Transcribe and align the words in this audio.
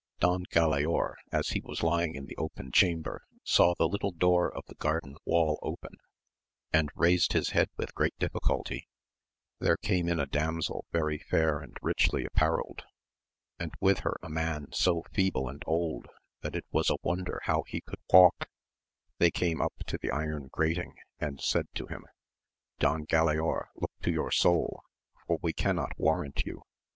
Don 0.19 0.47
Galaor, 0.47 1.13
as 1.31 1.49
he 1.49 1.61
was 1.63 1.83
lying 1.83 2.15
in 2.15 2.25
the 2.25 2.35
open 2.37 2.71
chamber, 2.71 3.21
saw 3.43 3.75
the 3.77 3.87
little 3.87 4.09
door 4.11 4.51
of 4.51 4.65
the 4.65 4.73
garden 4.73 5.15
wall 5.25 5.59
open, 5.61 5.93
and 6.73 6.89
raised 6.95 7.33
his 7.33 7.51
head 7.51 7.69
with 7.77 7.93
great 7.93 8.17
difficulty; 8.17 8.87
there 9.59 9.77
came 9.77 10.09
in 10.09 10.19
a 10.19 10.25
damsel 10.25 10.85
very 10.91 11.19
fair 11.19 11.59
and 11.59 11.77
richly 11.83 12.25
apparelled, 12.25 12.81
and 13.59 13.73
with 13.79 13.99
her 13.99 14.17
a 14.23 14.29
man 14.31 14.69
so 14.71 15.03
feeble 15.13 15.47
and 15.47 15.61
old 15.67 16.07
that 16.41 16.55
it 16.55 16.65
was 16.71 16.89
a 16.89 16.97
wonder 17.03 17.39
how 17.43 17.61
he 17.67 17.79
could 17.81 18.01
walk, 18.11 18.49
they 19.19 19.29
came 19.29 19.61
up 19.61 19.75
to 19.85 19.99
the 19.99 20.09
iron 20.09 20.47
grating, 20.51 20.95
and 21.19 21.39
said 21.41 21.67
to 21.75 21.85
him, 21.85 22.05
Don 22.79 23.05
Galaor, 23.05 23.65
look 23.75 23.91
to 24.01 24.09
your 24.09 24.31
soul, 24.31 24.81
for 25.27 25.37
we 25.43 25.53
cannot 25.53 25.91
warrant 25.99 26.43
you. 26.43 26.63